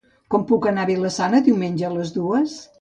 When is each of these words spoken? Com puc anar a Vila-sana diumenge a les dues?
Com 0.35 0.45
puc 0.51 0.65
anar 0.71 0.85
a 0.87 0.91
Vila-sana 0.93 1.43
diumenge 1.51 1.89
a 1.91 1.95
les 2.01 2.19
dues? 2.21 2.61